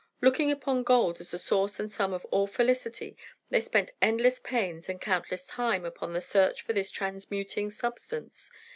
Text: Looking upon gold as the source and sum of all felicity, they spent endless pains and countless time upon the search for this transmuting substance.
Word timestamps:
Looking 0.19 0.49
upon 0.49 0.81
gold 0.81 1.21
as 1.21 1.29
the 1.29 1.37
source 1.37 1.79
and 1.79 1.91
sum 1.91 2.11
of 2.11 2.25
all 2.31 2.47
felicity, 2.47 3.15
they 3.51 3.59
spent 3.59 3.91
endless 4.01 4.39
pains 4.39 4.89
and 4.89 4.99
countless 4.99 5.45
time 5.45 5.85
upon 5.85 6.13
the 6.13 6.21
search 6.21 6.63
for 6.63 6.73
this 6.73 6.89
transmuting 6.89 7.69
substance. 7.69 8.49